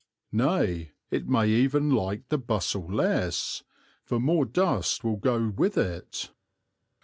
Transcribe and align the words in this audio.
Nay, 0.31 0.93
it 1.11 1.27
may 1.29 1.47
even 1.47 1.91
like 1.91 2.29
the 2.29 2.39
bustle 2.39 2.91
less, 2.91 3.61
for 4.03 4.19
more 4.19 4.45
dust 4.45 5.03
will 5.03 5.17
go 5.17 5.49
with 5.55 5.77
it. 5.77 6.31